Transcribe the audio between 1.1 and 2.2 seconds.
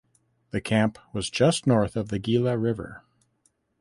was just north of the